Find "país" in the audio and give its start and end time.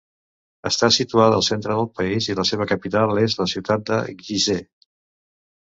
1.99-2.29